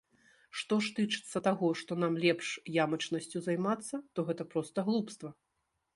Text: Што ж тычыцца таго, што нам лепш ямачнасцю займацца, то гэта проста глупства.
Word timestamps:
Што 0.59 0.75
ж 0.85 0.93
тычыцца 0.99 1.41
таго, 1.47 1.69
што 1.83 1.97
нам 2.05 2.17
лепш 2.25 2.47
ямачнасцю 2.85 3.37
займацца, 3.49 4.03
то 4.17 4.29
гэта 4.31 4.43
проста 4.55 4.79
глупства. 4.89 5.29